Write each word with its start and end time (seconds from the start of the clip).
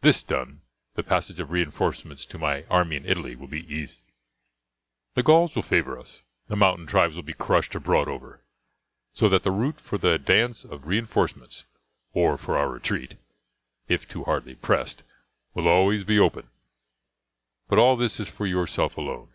This 0.00 0.22
done 0.22 0.62
the 0.94 1.02
passage 1.02 1.38
of 1.38 1.50
reinforcements 1.50 2.24
to 2.24 2.38
my 2.38 2.62
army 2.70 2.96
in 2.96 3.04
Italy 3.04 3.36
will 3.36 3.48
be 3.48 3.70
easy. 3.70 3.98
The 5.12 5.22
Gauls 5.22 5.54
will 5.54 5.62
favour 5.62 5.98
us, 5.98 6.22
the 6.48 6.56
mountains 6.56 6.88
tribes 6.88 7.16
will 7.16 7.22
be 7.22 7.34
crushed 7.34 7.76
or 7.76 7.80
bought 7.80 8.08
over, 8.08 8.40
so 9.12 9.28
that 9.28 9.42
the 9.42 9.50
route 9.50 9.78
for 9.78 9.98
the 9.98 10.12
advance 10.12 10.64
of 10.64 10.86
reinforcements, 10.86 11.64
or 12.14 12.38
for 12.38 12.56
our 12.56 12.70
retreat, 12.70 13.16
if 13.88 14.08
too 14.08 14.24
hardly 14.24 14.54
pressed, 14.54 15.02
will 15.52 15.64
be 15.64 15.68
always 15.68 16.08
open. 16.18 16.48
But 17.68 17.78
all 17.78 17.96
this 17.98 18.18
is 18.20 18.30
for 18.30 18.46
yourself 18.46 18.96
alone. 18.96 19.34